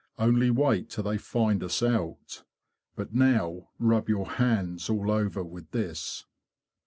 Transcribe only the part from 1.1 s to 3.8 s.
find us out! But now